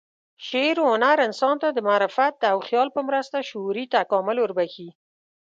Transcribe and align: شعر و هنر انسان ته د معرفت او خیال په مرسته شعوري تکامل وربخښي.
شعر 0.47 0.75
و 0.79 0.85
هنر 0.93 1.17
انسان 1.27 1.55
ته 1.61 1.67
د 1.71 1.77
معرفت 1.87 2.35
او 2.51 2.57
خیال 2.67 2.87
په 2.95 3.01
مرسته 3.07 3.37
شعوري 3.49 3.85
تکامل 3.95 4.37
وربخښي. 4.39 4.89